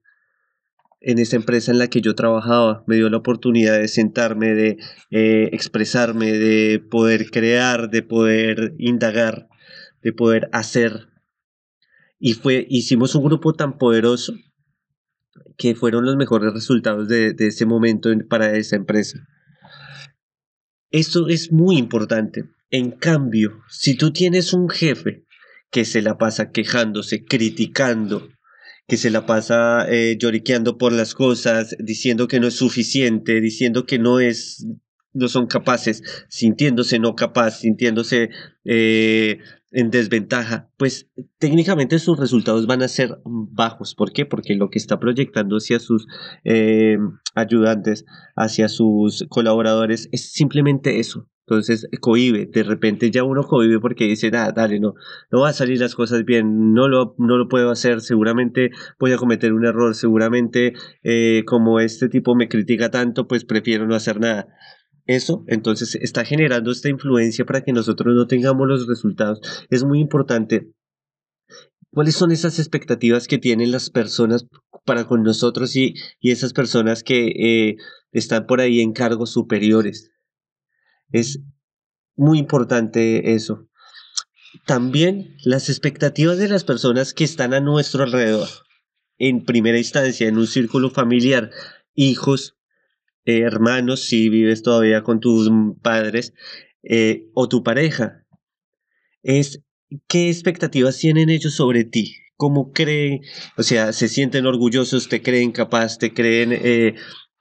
en 1.01 1.19
esa 1.19 1.37
empresa 1.37 1.73
en 1.73 1.79
la 1.79 1.89
que 1.89 2.01
yo 2.01 2.15
trabajaba. 2.15 2.85
Me 2.87 2.97
dio 2.97 3.11
la 3.11 3.17
oportunidad 3.17 3.79
de 3.79 3.89
sentarme, 3.89 4.55
de 4.55 4.79
eh, 5.11 5.51
expresarme, 5.53 6.33
de 6.33 6.79
poder 6.79 7.31
crear, 7.31 7.91
de 7.91 8.03
poder 8.03 8.75
indagar, 8.79 9.49
de 10.03 10.13
poder 10.13 10.49
hacer. 10.53 11.09
Y 12.19 12.35
fue, 12.35 12.67
hicimos 12.69 13.15
un 13.15 13.25
grupo 13.25 13.53
tan 13.53 13.79
poderoso 13.79 14.35
que 15.57 15.75
fueron 15.75 16.05
los 16.05 16.17
mejores 16.17 16.53
resultados 16.53 17.09
de, 17.09 17.33
de 17.33 17.47
ese 17.49 17.67
momento 17.67 18.11
para 18.29 18.57
esa 18.57 18.77
empresa. 18.77 19.27
Esto 20.91 21.29
es 21.29 21.53
muy 21.53 21.79
importante. 21.79 22.45
En 22.71 22.91
cambio, 22.91 23.63
si 23.69 23.95
tú 23.95 24.13
tienes 24.13 24.53
un 24.53 24.69
jefe 24.69 25.25
que 25.71 25.85
se 25.85 26.03
la 26.03 26.19
pasa 26.19 26.51
quejándose, 26.53 27.25
criticando, 27.25 28.29
que 28.87 28.97
se 28.97 29.11
la 29.11 29.25
pasa 29.25 29.87
eh, 29.89 30.17
lloriqueando 30.19 30.77
por 30.77 30.93
las 30.93 31.15
cosas, 31.15 31.75
diciendo 31.79 32.29
que 32.29 32.41
no 32.41 32.49
es 32.49 32.55
suficiente, 32.55 33.41
diciendo 33.41 33.87
que 33.87 33.99
no 33.99 34.21
es, 34.21 34.67
no 35.15 35.29
son 35.29 35.47
capaces, 35.47 36.03
sintiéndose 36.29 36.99
no 36.99 37.15
capaz, 37.15 37.61
sintiéndose 37.61 38.29
eh, 38.65 39.39
en 39.73 39.91
desventaja, 39.91 40.71
pues 40.77 41.09
técnicamente 41.39 41.99
sus 41.99 42.19
resultados 42.19 42.67
van 42.67 42.83
a 42.83 42.89
ser 42.89 43.19
bajos. 43.25 43.95
¿Por 43.95 44.13
qué? 44.13 44.27
Porque 44.27 44.55
lo 44.55 44.71
que 44.71 44.79
está 44.79 45.01
proyectando 45.01 45.57
hacia 45.57 45.79
sus 45.79 46.07
eh, 46.45 46.99
ayudantes, 47.35 48.05
hacia 48.37 48.69
sus 48.69 49.27
colaboradores, 49.29 50.09
es 50.13 50.33
simplemente 50.33 51.01
eso, 51.01 51.29
entonces 51.47 51.89
cohibe, 52.01 52.47
de 52.47 52.63
repente 52.63 53.11
ya 53.11 53.25
uno 53.25 53.43
cohibe 53.43 53.81
porque 53.81 54.05
dice, 54.05 54.31
nada, 54.31 54.53
dale, 54.53 54.79
no, 54.79 54.95
no 55.31 55.41
va 55.41 55.49
a 55.49 55.53
salir 55.53 55.81
las 55.81 55.95
cosas 55.95 56.25
bien, 56.25 56.73
no 56.73 56.87
lo, 56.87 57.15
no 57.19 57.37
lo 57.37 57.49
puedo 57.49 57.71
hacer, 57.71 58.01
seguramente 58.01 58.71
voy 58.99 59.13
a 59.13 59.17
cometer 59.17 59.53
un 59.53 59.67
error, 59.67 59.95
seguramente 59.97 60.73
eh, 61.03 61.43
como 61.45 61.81
este 61.81 62.09
tipo 62.09 62.37
me 62.37 62.49
critica 62.49 62.91
tanto, 62.91 63.27
pues 63.27 63.45
prefiero 63.45 63.87
no 63.87 63.97
hacer 63.97 64.21
nada. 64.21 64.49
Eso 65.07 65.45
entonces 65.49 65.97
está 65.97 66.25
generando 66.25 66.71
esta 66.71 66.89
influencia 66.89 67.45
para 67.45 67.63
que 67.63 67.73
nosotros 67.73 68.15
no 68.15 68.27
tengamos 68.27 68.69
los 68.69 68.87
resultados. 68.87 69.41
Es 69.69 69.85
muy 69.85 70.01
importante. 70.01 70.73
¿Cuáles 71.91 72.15
son 72.15 72.33
esas 72.33 72.59
expectativas 72.59 73.27
que 73.27 73.39
tienen 73.39 73.71
las 73.71 73.91
personas 73.91 74.47
para 74.85 75.07
con 75.07 75.23
nosotros 75.23 75.77
y, 75.77 75.95
y 76.21 76.31
esas 76.31 76.53
personas 76.53 77.03
que 77.03 77.27
eh, 77.29 77.77
están 78.13 78.47
por 78.47 78.61
ahí 78.61 78.81
en 78.81 78.93
cargos 78.93 79.33
superiores? 79.33 80.11
Es 81.11 81.41
muy 82.17 82.39
importante 82.39 83.35
eso. 83.35 83.69
También 84.67 85.37
las 85.45 85.69
expectativas 85.69 86.39
de 86.39 86.49
las 86.49 86.65
personas 86.65 87.13
que 87.13 87.25
están 87.25 87.55
a 87.55 87.61
nuestro 87.61 88.05
alrededor. 88.05 88.49
En 89.19 89.45
primera 89.45 89.79
instancia, 89.79 90.29
en 90.29 90.39
un 90.39 90.47
círculo 90.47 90.91
familiar, 90.91 91.51
hijos, 91.95 92.57
hermanos, 93.25 94.05
si 94.05 94.29
vives 94.29 94.63
todavía 94.63 95.03
con 95.03 95.21
tus 95.21 95.51
padres, 95.83 96.35
eh, 96.83 97.29
o 97.35 97.49
tu 97.49 97.63
pareja. 97.63 98.25
Es 99.23 99.63
qué 100.09 100.29
expectativas 100.29 100.99
tienen 100.99 101.31
ellos 101.31 101.55
sobre 101.55 101.85
ti. 101.85 102.17
¿Cómo 102.37 102.73
creen? 102.73 103.21
O 103.57 103.63
sea, 103.63 103.93
se 103.93 104.09
sienten 104.09 104.47
orgullosos, 104.47 105.09
te 105.09 105.23
creen 105.23 105.53
capaz, 105.53 105.99
te 105.99 106.13
creen 106.13 106.53
eh, 106.53 106.95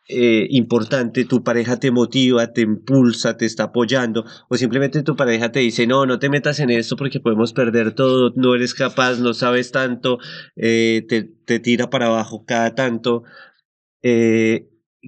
eh, 0.10 0.48
importante, 0.52 1.26
tu 1.26 1.44
pareja 1.44 1.80
te 1.80 1.90
motiva, 1.90 2.52
te 2.54 2.62
impulsa, 2.62 3.38
te 3.38 3.46
está 3.46 3.64
apoyando, 3.66 4.26
o 4.50 4.58
simplemente 4.58 5.04
tu 5.04 5.16
pareja 5.16 5.52
te 5.52 5.62
dice, 5.62 5.88
no, 5.88 6.06
no 6.06 6.20
te 6.20 6.30
metas 6.30 6.60
en 6.60 6.70
esto 6.70 6.98
porque 6.98 7.20
podemos 7.20 7.54
perder 7.54 7.94
todo, 7.96 8.34
no 8.36 8.54
eres 8.54 8.74
capaz, 8.74 9.20
no 9.20 9.34
sabes 9.34 9.72
tanto, 9.72 10.20
eh, 10.56 11.06
te, 11.08 11.24
te, 11.24 11.60
tira 11.60 11.90
para 11.90 12.08
abajo 12.08 12.44
cada 12.46 12.76
tanto. 12.76 13.24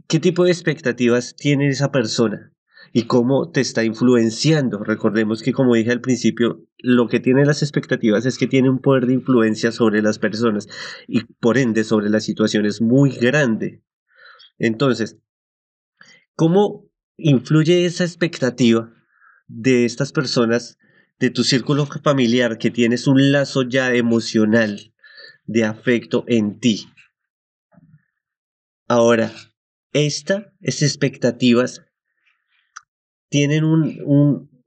¿Qué 0.07 0.19
tipo 0.19 0.45
de 0.45 0.51
expectativas 0.51 1.35
tiene 1.35 1.69
esa 1.69 1.91
persona? 1.91 2.53
y 2.95 3.03
cómo 3.07 3.49
te 3.49 3.59
está 3.59 3.83
influenciando. 3.83 4.83
Recordemos 4.83 5.41
que, 5.41 5.51
como 5.51 5.73
dije 5.73 5.91
al 5.91 5.99
principio, 5.99 6.63
lo 6.77 7.07
que 7.07 7.19
tiene 7.19 7.43
las 7.43 7.63
expectativas 7.63 8.25
es 8.27 8.37
que 8.37 8.47
tiene 8.47 8.69
un 8.69 8.79
poder 8.79 9.07
de 9.07 9.13
influencia 9.13 9.71
sobre 9.71 10.03
las 10.03 10.19
personas 10.19 10.67
y 11.07 11.23
por 11.39 11.57
ende 11.57 11.83
sobre 11.83 12.11
las 12.11 12.23
situaciones 12.23 12.81
muy 12.81 13.09
grande. 13.09 13.81
Entonces, 14.59 15.17
¿cómo 16.35 16.87
influye 17.17 17.85
esa 17.85 18.03
expectativa 18.03 18.93
de 19.47 19.85
estas 19.85 20.11
personas, 20.11 20.77
de 21.19 21.31
tu 21.31 21.43
círculo 21.43 21.87
familiar, 21.87 22.59
que 22.59 22.69
tienes 22.69 23.07
un 23.07 23.31
lazo 23.31 23.63
ya 23.63 23.93
emocional 23.95 24.93
de 25.45 25.65
afecto 25.65 26.25
en 26.27 26.59
ti? 26.59 26.87
Ahora, 28.87 29.31
estas 29.93 30.45
expectativas 30.61 31.81
tienen 33.29 33.63
un, 33.63 34.01
un, 34.05 34.63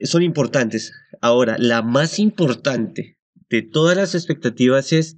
son 0.00 0.22
importantes. 0.22 0.92
Ahora, 1.20 1.56
la 1.58 1.82
más 1.82 2.18
importante 2.18 3.18
de 3.50 3.62
todas 3.62 3.96
las 3.96 4.14
expectativas 4.14 4.92
es 4.92 5.16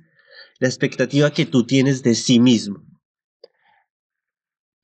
la 0.58 0.68
expectativa 0.68 1.30
que 1.30 1.46
tú 1.46 1.64
tienes 1.66 2.02
de 2.02 2.14
sí 2.14 2.40
mismo 2.40 2.84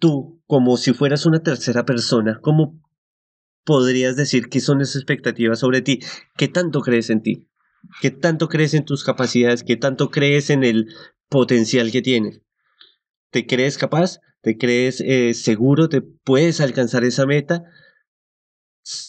tú, 0.00 0.42
como 0.46 0.76
si 0.76 0.92
fueras 0.92 1.26
una 1.26 1.44
tercera 1.44 1.84
persona, 1.84 2.40
¿cómo 2.42 2.82
podrías 3.64 4.16
decir 4.16 4.48
qué 4.48 4.58
son 4.58 4.80
esas 4.80 4.96
expectativas 4.96 5.60
sobre 5.60 5.82
ti? 5.82 6.00
¿Qué 6.36 6.48
tanto 6.48 6.80
crees 6.80 7.10
en 7.10 7.22
ti? 7.22 7.46
¿Qué 8.00 8.10
tanto 8.10 8.48
crees 8.48 8.74
en 8.74 8.84
tus 8.84 9.04
capacidades? 9.04 9.62
¿Qué 9.62 9.76
tanto 9.76 10.10
crees 10.10 10.50
en 10.50 10.64
el 10.64 10.88
potencial 11.28 11.92
que 11.92 12.02
tienes? 12.02 12.40
¿Te 13.30 13.46
crees 13.46 13.78
capaz? 13.78 14.18
¿Te 14.42 14.56
crees 14.56 15.00
eh, 15.00 15.34
seguro? 15.34 15.88
¿Te 15.88 16.00
puedes 16.00 16.60
alcanzar 16.60 17.04
esa 17.04 17.26
meta? 17.26 17.64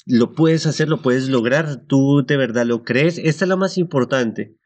¿Lo 0.06 0.34
puedes 0.34 0.66
hacer? 0.66 0.90
¿Lo 0.90 1.02
puedes 1.02 1.30
lograr? 1.30 1.86
¿Tú 1.86 2.26
de 2.26 2.38
verdad 2.38 2.66
lo 2.66 2.84
crees? 2.84 3.18
Esta 3.18 3.46
es 3.46 3.50
la 3.50 3.56
más 3.56 3.78
importante. 3.78 4.58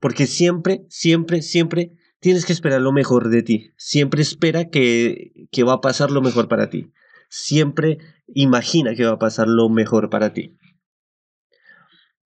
Porque 0.00 0.26
siempre, 0.26 0.86
siempre, 0.88 1.42
siempre 1.42 1.92
tienes 2.20 2.46
que 2.46 2.52
esperar 2.52 2.80
lo 2.80 2.92
mejor 2.92 3.28
de 3.28 3.42
ti. 3.42 3.72
Siempre 3.76 4.22
espera 4.22 4.70
que, 4.70 5.48
que 5.50 5.62
va 5.62 5.74
a 5.74 5.80
pasar 5.80 6.10
lo 6.10 6.22
mejor 6.22 6.48
para 6.48 6.70
ti. 6.70 6.92
Siempre 7.28 7.98
imagina 8.28 8.94
que 8.94 9.04
va 9.04 9.12
a 9.12 9.18
pasar 9.18 9.48
lo 9.48 9.68
mejor 9.68 10.08
para 10.10 10.32
ti. 10.32 10.56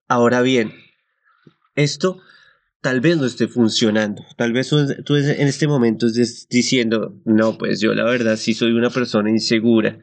Ahora 0.07 0.41
bien, 0.41 0.73
esto 1.75 2.21
tal 2.81 2.99
vez 2.99 3.17
no 3.17 3.25
esté 3.25 3.47
funcionando. 3.47 4.23
Tal 4.35 4.53
vez 4.53 4.69
tú 5.05 5.15
en 5.15 5.47
este 5.47 5.67
momento 5.67 6.07
estés 6.07 6.47
diciendo, 6.49 7.15
no, 7.25 7.57
pues 7.57 7.79
yo 7.79 7.93
la 7.93 8.03
verdad 8.03 8.35
sí 8.35 8.53
soy 8.53 8.71
una 8.73 8.89
persona 8.89 9.29
insegura. 9.29 9.99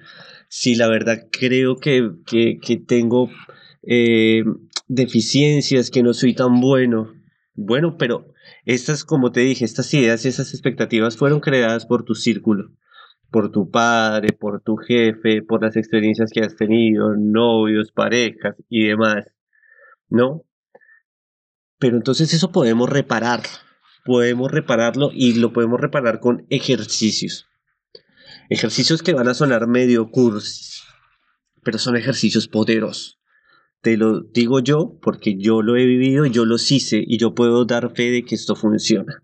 Sí, 0.49 0.77
la 0.77 0.89
verdad 0.89 1.27
creo 1.31 1.77
que, 1.77 2.11
que, 2.25 2.77
tengo 2.77 3.31
eh, 3.83 4.45
deficiencias, 4.87 5.91
que 5.91 6.03
no 6.03 6.15
soy 6.15 6.35
tan 6.35 6.61
bueno. 6.61 7.13
Bueno, 7.55 7.97
pero 7.99 8.33
estas, 8.65 9.05
como 9.05 9.33
te 9.33 9.41
dije, 9.41 9.65
estas 9.65 9.93
ideas 9.93 10.25
y 10.25 10.29
esas 10.29 10.55
expectativas 10.55 11.17
fueron 11.17 11.41
creadas 11.41 11.85
por 11.85 12.05
tu 12.05 12.15
círculo, 12.15 12.71
por 13.31 13.51
tu 13.51 13.71
padre, 13.71 14.33
por 14.33 14.63
tu 14.63 14.77
jefe, 14.77 15.43
por 15.43 15.63
las 15.63 15.77
experiencias 15.77 16.31
que 16.33 16.41
has 16.41 16.57
tenido, 16.57 17.15
novios, 17.17 17.91
parejas 17.93 18.55
y 18.69 18.87
demás, 18.87 19.27
¿no? 20.09 20.45
Pero 21.79 21.97
entonces 21.97 22.33
eso 22.35 22.51
podemos 22.51 22.89
reparar, 22.89 23.43
podemos 24.05 24.51
repararlo 24.51 25.11
y 25.13 25.35
lo 25.35 25.53
podemos 25.53 25.81
reparar 25.81 26.21
con 26.21 26.47
ejercicios. 26.51 27.47
Ejercicios 28.51 29.03
que 29.03 29.15
van 29.15 29.29
a 29.29 29.35
sonar 29.35 29.67
medio 29.67 30.11
cursis, 30.11 30.83
pero 31.63 31.79
son 31.79 31.97
ejercicios 31.97 32.49
poderosos. 32.49 33.19
Te 33.81 33.97
lo 33.97 34.23
digo 34.23 34.59
yo 34.61 34.99
porque 35.01 35.37
yo 35.39 35.63
lo 35.63 35.77
he 35.77 35.85
vivido, 35.85 36.27
yo 36.27 36.45
los 36.45 36.71
hice 36.73 37.05
y 37.07 37.19
yo 37.19 37.35
puedo 37.35 37.65
dar 37.65 37.95
fe 37.95 38.11
de 38.11 38.25
que 38.25 38.35
esto 38.35 38.57
funciona. 38.57 39.23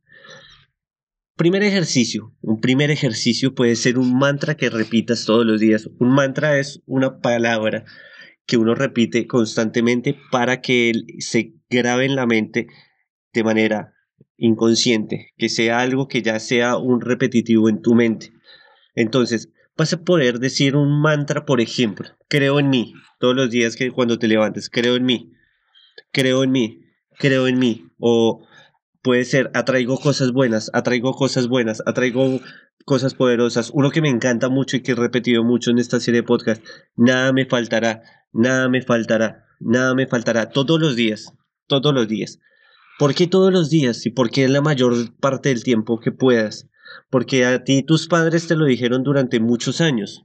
Primer 1.36 1.64
ejercicio. 1.64 2.32
Un 2.40 2.60
primer 2.60 2.92
ejercicio 2.92 3.54
puede 3.54 3.74
ser 3.74 3.98
un 3.98 4.16
mantra 4.16 4.56
que 4.56 4.70
repitas 4.70 5.24
todos 5.24 5.44
los 5.44 5.58
días. 5.58 5.90
Un 5.98 6.14
mantra 6.14 6.60
es 6.60 6.80
una 6.86 7.18
palabra 7.18 7.84
que 8.46 8.56
uno 8.56 8.76
repite 8.76 9.26
constantemente 9.26 10.16
para 10.30 10.60
que 10.60 10.92
se 11.18 11.54
grabe 11.74 12.04
en 12.04 12.16
la 12.16 12.26
mente 12.26 12.68
de 13.32 13.44
manera 13.44 13.94
inconsciente, 14.36 15.32
que 15.36 15.48
sea 15.48 15.80
algo 15.80 16.08
que 16.08 16.22
ya 16.22 16.38
sea 16.40 16.76
un 16.76 17.00
repetitivo 17.00 17.68
en 17.68 17.82
tu 17.82 17.94
mente. 17.94 18.32
Entonces, 18.94 19.50
vas 19.76 19.92
a 19.92 20.02
poder 20.02 20.38
decir 20.38 20.76
un 20.76 21.00
mantra, 21.00 21.44
por 21.44 21.60
ejemplo, 21.60 22.08
creo 22.28 22.58
en 22.60 22.70
mí, 22.70 22.94
todos 23.18 23.34
los 23.34 23.50
días 23.50 23.76
que 23.76 23.90
cuando 23.90 24.18
te 24.18 24.28
levantes, 24.28 24.70
creo 24.70 24.96
en 24.96 25.04
mí, 25.04 25.32
creo 26.12 26.44
en 26.44 26.52
mí, 26.52 26.80
creo 27.18 27.46
en 27.46 27.58
mí, 27.58 27.86
o 27.98 28.46
puede 29.02 29.24
ser 29.24 29.50
atraigo 29.54 29.98
cosas 29.98 30.32
buenas, 30.32 30.70
atraigo 30.72 31.14
cosas 31.14 31.48
buenas, 31.48 31.82
atraigo 31.86 32.40
cosas 32.84 33.14
poderosas. 33.14 33.70
Uno 33.72 33.90
que 33.90 34.00
me 34.00 34.08
encanta 34.08 34.48
mucho 34.48 34.76
y 34.76 34.82
que 34.82 34.92
he 34.92 34.96
repetido 34.96 35.44
mucho 35.44 35.70
en 35.70 35.78
esta 35.78 36.00
serie 36.00 36.22
de 36.22 36.26
podcast, 36.26 36.64
nada 36.96 37.32
me 37.32 37.46
faltará, 37.46 38.02
nada 38.32 38.68
me 38.68 38.82
faltará, 38.82 39.46
nada 39.60 39.94
me 39.94 40.06
faltará, 40.06 40.50
todos 40.50 40.80
los 40.80 40.96
días, 40.96 41.32
todos 41.66 41.94
los 41.94 42.08
días. 42.08 42.40
¿Por 42.98 43.14
qué 43.14 43.26
todos 43.26 43.52
los 43.52 43.70
días? 43.70 44.06
¿Y 44.06 44.10
por 44.10 44.30
qué 44.30 44.48
la 44.48 44.60
mayor 44.60 45.14
parte 45.16 45.48
del 45.48 45.64
tiempo 45.64 45.98
que 45.98 46.12
puedas? 46.12 46.68
Porque 47.10 47.44
a 47.44 47.64
ti 47.64 47.82
tus 47.82 48.06
padres 48.06 48.46
te 48.46 48.56
lo 48.56 48.66
dijeron 48.66 49.02
durante 49.02 49.40
muchos 49.40 49.80
años. 49.80 50.24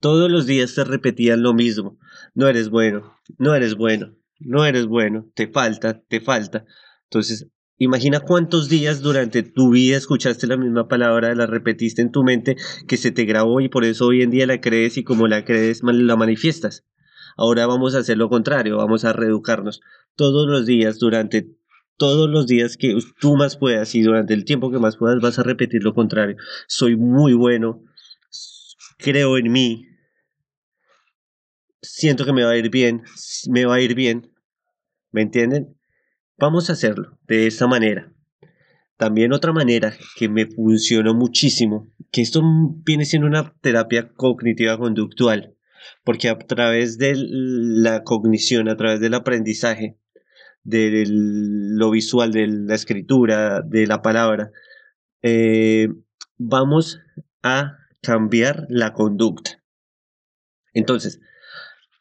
Todos 0.00 0.30
los 0.30 0.46
días 0.46 0.74
te 0.74 0.84
repetían 0.84 1.42
lo 1.42 1.54
mismo. 1.54 1.98
No 2.34 2.48
eres 2.48 2.68
bueno, 2.68 3.18
no 3.38 3.54
eres 3.54 3.74
bueno, 3.74 4.14
no 4.38 4.64
eres 4.64 4.86
bueno, 4.86 5.30
te 5.34 5.48
falta, 5.48 6.02
te 6.06 6.20
falta. 6.20 6.64
Entonces, 7.04 7.48
Imagina 7.78 8.20
cuántos 8.20 8.70
días 8.70 9.02
durante 9.02 9.42
tu 9.42 9.70
vida 9.70 9.98
escuchaste 9.98 10.46
la 10.46 10.56
misma 10.56 10.88
palabra, 10.88 11.34
la 11.34 11.44
repetiste 11.44 12.00
en 12.00 12.10
tu 12.10 12.24
mente, 12.24 12.56
que 12.88 12.96
se 12.96 13.10
te 13.10 13.26
grabó 13.26 13.60
y 13.60 13.68
por 13.68 13.84
eso 13.84 14.06
hoy 14.06 14.22
en 14.22 14.30
día 14.30 14.46
la 14.46 14.62
crees 14.62 14.96
y 14.96 15.04
como 15.04 15.28
la 15.28 15.44
crees 15.44 15.82
la 15.82 16.16
manifiestas. 16.16 16.86
Ahora 17.36 17.66
vamos 17.66 17.94
a 17.94 17.98
hacer 17.98 18.16
lo 18.16 18.28
contrario, 18.28 18.78
vamos 18.78 19.04
a 19.04 19.12
reeducarnos 19.12 19.80
todos 20.14 20.48
los 20.48 20.66
días, 20.66 20.98
durante 20.98 21.48
todos 21.96 22.28
los 22.28 22.46
días 22.46 22.76
que 22.76 22.98
tú 23.20 23.36
más 23.36 23.56
puedas 23.56 23.94
y 23.94 24.02
durante 24.02 24.34
el 24.34 24.44
tiempo 24.44 24.70
que 24.70 24.78
más 24.78 24.96
puedas 24.96 25.20
vas 25.20 25.38
a 25.38 25.42
repetir 25.42 25.82
lo 25.82 25.94
contrario. 25.94 26.36
Soy 26.66 26.96
muy 26.96 27.34
bueno, 27.34 27.82
creo 28.98 29.38
en 29.38 29.52
mí, 29.52 29.86
siento 31.82 32.24
que 32.24 32.32
me 32.32 32.44
va 32.44 32.50
a 32.50 32.56
ir 32.56 32.70
bien, 32.70 33.02
me 33.48 33.64
va 33.64 33.76
a 33.76 33.80
ir 33.80 33.94
bien. 33.94 34.32
¿Me 35.10 35.22
entienden? 35.22 35.78
Vamos 36.36 36.68
a 36.68 36.74
hacerlo 36.74 37.18
de 37.26 37.46
esta 37.46 37.66
manera. 37.66 38.12
También 38.96 39.32
otra 39.32 39.52
manera 39.52 39.94
que 40.16 40.28
me 40.28 40.46
funcionó 40.46 41.14
muchísimo, 41.14 41.90
que 42.10 42.22
esto 42.22 42.42
viene 42.84 43.04
siendo 43.04 43.28
una 43.28 43.54
terapia 43.60 44.08
cognitiva 44.14 44.78
conductual, 44.78 45.55
porque 46.04 46.28
a 46.28 46.38
través 46.38 46.98
de 46.98 47.14
la 47.16 48.02
cognición, 48.04 48.68
a 48.68 48.76
través 48.76 49.00
del 49.00 49.14
aprendizaje, 49.14 49.98
de 50.62 51.04
lo 51.08 51.90
visual, 51.90 52.32
de 52.32 52.48
la 52.48 52.74
escritura, 52.74 53.62
de 53.62 53.86
la 53.86 54.02
palabra, 54.02 54.50
eh, 55.22 55.88
vamos 56.38 57.00
a 57.42 57.78
cambiar 58.02 58.66
la 58.68 58.92
conducta. 58.92 59.62
Entonces, 60.74 61.20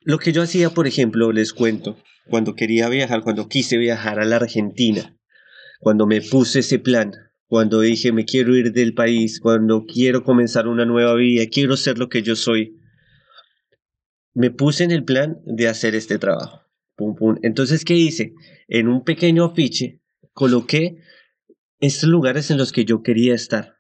lo 0.02 0.17
que 0.17 0.34
yo 0.34 0.41
hacía, 0.41 0.69
por 0.69 0.88
ejemplo, 0.88 1.32
les 1.32 1.54
cuento, 1.54 1.98
cuando 2.30 2.56
quería 2.56 2.89
viajar, 2.89 3.21
cuando 3.21 3.48
quise 3.48 3.78
viajar 3.78 4.19
a 4.19 4.26
la 4.26 4.38
Argentina, 4.38 5.17
cuando 5.80 6.08
me 6.08 6.21
puse 6.21 6.60
ese 6.60 6.80
plan, 6.80 7.12
cuando 7.48 7.82
dije 7.82 8.12
me 8.12 8.26
quiero 8.26 8.56
ir 8.56 8.74
del 8.74 8.93
país, 8.93 9.39
cuando 9.39 9.86
quiero 9.86 10.24
comenzar 10.24 10.67
una 10.67 10.86
nueva 10.86 11.13
vida, 11.15 11.45
quiero 11.52 11.78
ser 11.78 11.98
lo 11.98 12.10
que 12.10 12.24
yo 12.24 12.36
soy, 12.36 12.80
me 14.36 14.52
puse 14.52 14.84
en 14.84 14.91
el 14.91 15.04
plan 15.04 15.39
de 15.45 15.67
hacer 15.67 15.95
este 15.95 16.19
trabajo. 16.19 16.62
Entonces, 17.41 17.84
¿qué 17.84 17.95
hice? 17.95 18.34
En 18.67 18.88
un 18.88 19.04
pequeño 19.04 19.45
afiche 19.45 20.02
coloqué 20.34 20.98
estos 21.80 22.10
lugares 22.10 22.52
en 22.52 22.58
los 22.58 22.71
que 22.71 22.86
yo 22.86 23.02
quería 23.02 23.34
estar. 23.34 23.78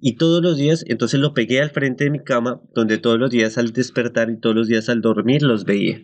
Y 0.00 0.16
todos 0.16 0.42
los 0.42 0.56
días, 0.56 0.84
entonces 0.86 1.18
lo 1.18 1.34
pegué 1.34 1.60
al 1.60 1.70
frente 1.70 2.04
de 2.04 2.10
mi 2.10 2.22
cama, 2.22 2.60
donde 2.74 2.98
todos 2.98 3.18
los 3.18 3.30
días 3.30 3.58
al 3.58 3.72
despertar 3.72 4.30
y 4.30 4.38
todos 4.38 4.54
los 4.54 4.68
días 4.68 4.88
al 4.88 5.00
dormir 5.00 5.42
los 5.42 5.64
veía. 5.64 6.02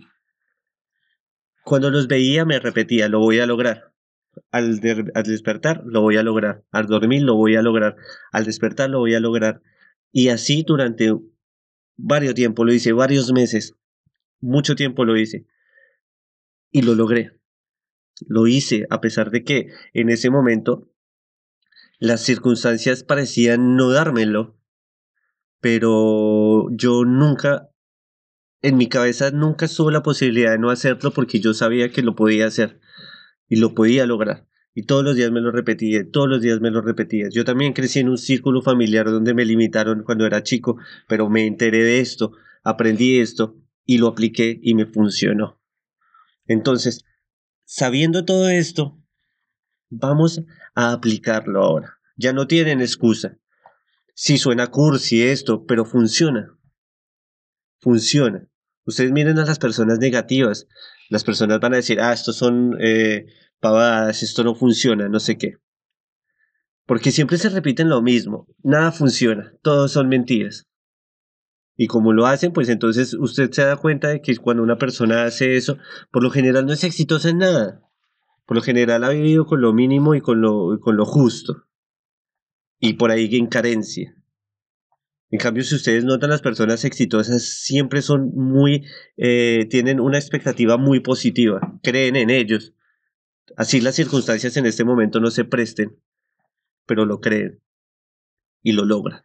Cuando 1.65 1.91
los 1.91 2.09
veía 2.09 2.45
me 2.45 2.59
repetía, 2.59 3.09
lo 3.09 3.21
voy 3.21 3.39
a 3.41 3.47
lograr. 3.47 3.93
Al, 4.51 4.81
despertar 4.81 5.83
lo 5.87 6.03
voy 6.03 6.17
a 6.17 6.23
lograr. 6.23 6.65
Al 6.71 6.87
dormir 6.87 7.23
lo 7.23 7.35
voy 7.37 7.57
a 7.57 7.63
lograr. 7.63 7.97
Al 8.33 8.45
despertar 8.45 8.91
lo 8.91 8.99
voy 8.99 9.15
a 9.15 9.21
lograr. 9.21 9.63
Y 10.13 10.29
así 10.29 10.65
durante 10.67 11.13
varios 11.97 12.35
tiempo, 12.35 12.65
lo 12.65 12.73
hice 12.73 12.93
varios 12.93 13.33
meses. 13.33 13.75
Mucho 14.41 14.77
tiempo 14.77 15.05
lo 15.05 15.17
hice. 15.17 15.47
Y 16.71 16.83
lo 16.83 16.95
logré. 16.95 17.41
Lo 18.27 18.47
hice 18.47 18.87
a 18.91 19.01
pesar 19.01 19.31
de 19.31 19.45
que 19.45 19.69
en 19.93 20.11
ese 20.11 20.31
momento 20.31 20.91
las 21.99 22.23
circunstancias 22.23 23.05
parecían 23.05 23.77
no 23.77 23.91
dármelo. 23.91 24.59
Pero 25.61 26.69
yo 26.71 27.05
nunca 27.05 27.71
en 28.65 28.79
mi 28.79 28.89
cabeza 28.89 29.31
nunca 29.31 29.67
estuvo 29.67 29.91
la 29.91 30.03
posibilidad 30.03 30.53
de 30.53 30.59
no 30.59 30.71
hacerlo 30.71 31.13
porque 31.13 31.39
yo 31.39 31.53
sabía 31.53 31.91
que 31.91 32.01
lo 32.01 32.15
podía 32.17 32.47
hacer 32.47 32.81
y 33.47 33.57
lo 33.57 33.75
podía 33.75 34.07
lograr. 34.07 34.49
Y 34.75 34.83
todos 34.83 35.05
los 35.05 35.15
días 35.15 35.31
me 35.31 35.41
lo 35.41 35.53
repetía, 35.53 36.05
todos 36.11 36.29
los 36.29 36.41
días 36.41 36.61
me 36.61 36.71
lo 36.71 36.81
repetía. 36.81 37.29
Yo 37.31 37.45
también 37.45 37.73
crecí 37.73 38.01
en 38.01 38.09
un 38.09 38.19
círculo 38.19 38.61
familiar 38.61 39.07
donde 39.07 39.33
me 39.33 39.45
limitaron 39.45 40.03
cuando 40.03 40.27
era 40.27 40.43
chico, 40.43 40.79
pero 41.07 41.31
me 41.31 41.47
enteré 41.47 41.85
de 41.85 42.01
esto, 42.01 42.33
aprendí 42.65 43.21
esto 43.21 43.57
y 43.85 43.99
lo 43.99 44.09
apliqué 44.09 44.59
y 44.61 44.75
me 44.75 44.87
funcionó. 44.87 45.61
Entonces, 46.47 47.05
sabiendo 47.65 48.25
todo 48.25 48.49
esto, 48.49 49.01
vamos 49.91 50.43
a 50.75 50.93
aplicarlo 50.93 51.63
ahora. 51.63 51.99
Ya 52.17 52.33
no 52.33 52.49
tienen 52.49 52.81
excusa. 52.81 53.39
Si 54.15 54.39
suena 54.39 54.69
cursi 54.69 55.23
esto, 55.23 55.67
pero 55.67 55.85
funciona. 55.85 56.57
Funciona. 57.79 58.49
Ustedes 58.87 59.13
miren 59.13 59.39
a 59.39 59.45
las 59.45 59.59
personas 59.59 59.99
negativas. 59.99 60.67
Las 61.11 61.25
personas 61.25 61.61
van 61.61 61.75
a 61.75 61.77
decir, 61.77 62.01
ah, 62.01 62.13
estos 62.13 62.37
son 62.37 62.77
eh, 62.81 63.27
pavadas, 63.65 64.23
esto 64.23 64.45
no 64.45 64.55
funciona, 64.55 65.09
no 65.09 65.19
sé 65.21 65.39
qué. 65.39 65.57
Porque 66.85 67.11
siempre 67.11 67.39
se 67.39 67.49
repiten 67.49 67.89
lo 67.89 68.03
mismo. 68.03 68.47
Nada 68.63 68.93
funciona, 68.93 69.55
todos 69.63 69.91
son 69.91 70.11
mentiras. 70.11 70.67
Y 71.75 71.87
como 71.87 72.13
lo 72.13 72.27
hacen, 72.27 72.53
pues 72.53 72.69
entonces 72.69 73.15
usted 73.15 73.51
se 73.53 73.65
da 73.65 73.77
cuenta 73.79 74.09
de 74.09 74.21
que 74.21 74.37
cuando 74.37 74.63
una 74.63 74.77
persona 74.77 75.25
hace 75.25 75.57
eso, 75.57 75.79
por 76.13 76.23
lo 76.23 76.31
general 76.31 76.67
no 76.67 76.75
es 76.75 76.85
exitosa 76.85 77.31
en 77.31 77.39
nada. 77.39 77.81
Por 78.45 78.59
lo 78.59 78.63
general 78.63 79.03
ha 79.03 79.09
vivido 79.09 79.47
con 79.47 79.63
lo 79.63 79.73
mínimo 79.73 80.15
y 80.15 80.21
con 80.21 80.43
lo, 80.43 80.79
con 80.81 80.99
lo 80.99 81.07
justo. 81.07 81.65
Y 82.79 82.93
por 82.93 83.11
ahí 83.13 83.35
en 83.35 83.47
carencia. 83.47 84.15
En 85.31 85.39
cambio, 85.39 85.65
si 85.65 85.75
ustedes 85.75 86.05
notan, 86.05 86.29
las 86.29 86.43
personas 86.43 86.85
exitosas 86.85 87.43
siempre 87.43 88.03
son 88.03 88.31
muy, 88.35 88.85
eh, 89.17 89.67
tienen 89.71 90.01
una 90.01 90.19
expectativa 90.19 90.77
muy 90.77 91.01
positiva, 91.01 91.81
creen 91.83 92.17
en 92.17 92.29
ellos. 92.29 92.75
Así 93.57 93.81
las 93.81 93.95
circunstancias 93.95 94.57
en 94.57 94.67
este 94.67 94.85
momento 94.85 95.21
no 95.21 95.31
se 95.31 95.45
presten, 95.45 95.97
pero 96.87 97.05
lo 97.07 97.21
creen 97.21 97.63
y 98.63 98.73
lo 98.73 98.85
logran. 98.85 99.23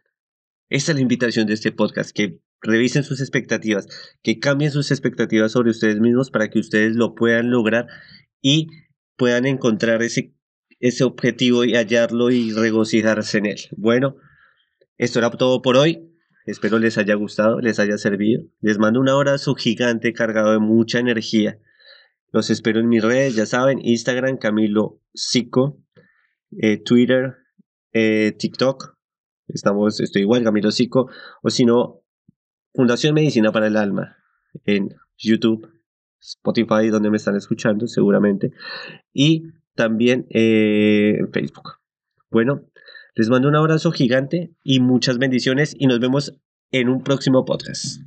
Esa 0.68 0.92
es 0.92 0.96
la 0.96 1.02
invitación 1.02 1.46
de 1.46 1.54
este 1.54 1.72
podcast, 1.72 2.12
que 2.12 2.40
revisen 2.62 3.02
sus 3.02 3.20
expectativas, 3.20 3.88
que 4.22 4.38
cambien 4.38 4.70
sus 4.70 4.90
expectativas 4.90 5.52
sobre 5.52 5.70
ustedes 5.70 5.98
mismos 5.98 6.30
para 6.30 6.48
que 6.48 6.60
ustedes 6.60 6.94
lo 6.94 7.14
puedan 7.14 7.50
lograr 7.50 7.86
y 8.40 8.68
puedan 9.16 9.46
encontrar 9.46 10.02
ese, 10.02 10.34
ese 10.78 11.04
objetivo 11.04 11.64
y 11.64 11.74
hallarlo 11.74 12.30
y 12.30 12.52
regocijarse 12.52 13.38
en 13.38 13.46
él. 13.46 13.60
Bueno, 13.76 14.16
esto 14.96 15.18
era 15.18 15.30
todo 15.30 15.62
por 15.62 15.76
hoy. 15.76 16.06
Espero 16.46 16.78
les 16.78 16.98
haya 16.98 17.14
gustado, 17.14 17.60
les 17.60 17.78
haya 17.78 17.98
servido. 17.98 18.44
Les 18.60 18.78
mando 18.78 19.00
un 19.00 19.08
abrazo 19.08 19.54
gigante 19.54 20.12
cargado 20.12 20.52
de 20.52 20.58
mucha 20.58 20.98
energía. 20.98 21.58
Los 22.32 22.50
espero 22.50 22.80
en 22.80 22.88
mis 22.88 23.02
redes, 23.02 23.34
ya 23.34 23.46
saben, 23.46 23.80
Instagram, 23.82 24.38
Camilo 24.38 25.00
Sico, 25.14 25.82
eh, 26.58 26.78
Twitter, 26.78 27.36
eh, 27.92 28.32
TikTok. 28.38 28.96
Estamos, 29.48 30.00
estoy 30.00 30.22
igual, 30.22 30.44
Camilo 30.44 30.70
Sico. 30.70 31.10
O 31.42 31.50
si 31.50 31.64
no, 31.64 32.02
Fundación 32.74 33.14
Medicina 33.14 33.50
para 33.50 33.66
el 33.66 33.76
Alma 33.76 34.16
en 34.64 34.94
YouTube 35.18 35.68
Spotify, 36.20 36.88
donde 36.90 37.10
me 37.10 37.16
están 37.16 37.36
escuchando 37.36 37.86
seguramente, 37.86 38.52
y 39.12 39.44
también 39.74 40.26
eh, 40.30 41.16
en 41.18 41.32
Facebook. 41.32 41.78
Bueno, 42.30 42.66
les 43.14 43.28
mando 43.28 43.48
un 43.48 43.56
abrazo 43.56 43.90
gigante 43.90 44.54
y 44.62 44.80
muchas 44.80 45.18
bendiciones 45.18 45.74
y 45.76 45.86
nos 45.86 45.98
vemos 45.98 46.38
en 46.70 46.88
un 46.88 47.02
próximo 47.02 47.44
podcast. 47.44 48.00